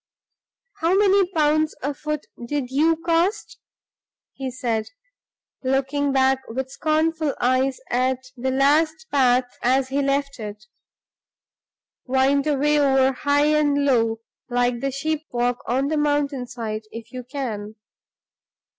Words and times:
"How 0.77 0.95
many 0.97 1.27
pounds 1.31 1.75
a 1.83 1.93
foot 1.93 2.25
did 2.43 2.71
you 2.71 2.95
cost?" 3.05 3.59
he 4.33 4.49
said, 4.49 4.87
looking 5.63 6.11
back 6.11 6.39
with 6.47 6.71
scornful 6.71 7.35
eyes 7.39 7.77
at 7.91 8.17
the 8.35 8.49
last 8.49 8.95
path 9.11 9.45
as 9.61 9.89
he 9.89 10.01
left 10.01 10.39
it. 10.39 10.65
"Wind 12.07 12.47
away 12.47 12.79
over 12.79 13.11
high 13.11 13.45
and 13.45 13.85
low 13.85 14.21
like 14.49 14.79
the 14.79 14.89
sheep 14.89 15.27
walk 15.29 15.59
on 15.67 15.89
the 15.89 15.97
mountain 15.97 16.47
side, 16.47 16.81
if 16.91 17.11
you 17.11 17.23
can!" 17.23 17.75